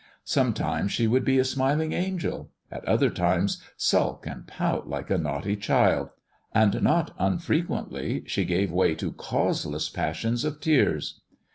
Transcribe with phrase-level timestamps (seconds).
[0.25, 1.93] Some times she would be a smiling.
[1.93, 6.09] angel, at others, sulk and pout like a naughty child;
[6.55, 11.21] and not unf requently she gave way to causeless passions of tears.